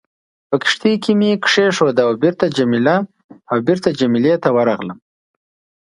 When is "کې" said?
1.03-1.11